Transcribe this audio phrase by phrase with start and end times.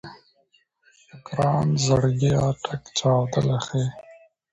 [1.07, 3.87] د ګران زړګيه ټک چاودلی ښه يې